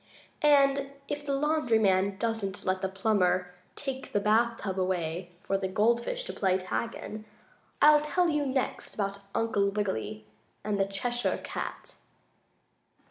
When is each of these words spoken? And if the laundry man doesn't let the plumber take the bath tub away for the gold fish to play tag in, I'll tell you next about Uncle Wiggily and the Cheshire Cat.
And 0.41 0.93
if 1.07 1.23
the 1.23 1.35
laundry 1.35 1.77
man 1.77 2.17
doesn't 2.17 2.65
let 2.65 2.81
the 2.81 2.89
plumber 2.89 3.53
take 3.75 4.13
the 4.13 4.19
bath 4.19 4.57
tub 4.57 4.79
away 4.79 5.29
for 5.43 5.59
the 5.59 5.67
gold 5.67 6.03
fish 6.03 6.23
to 6.23 6.33
play 6.33 6.57
tag 6.57 6.95
in, 6.95 7.25
I'll 7.83 8.01
tell 8.01 8.27
you 8.27 8.43
next 8.43 8.95
about 8.95 9.19
Uncle 9.35 9.69
Wiggily 9.69 10.25
and 10.63 10.79
the 10.79 10.85
Cheshire 10.87 11.39
Cat. 11.43 11.93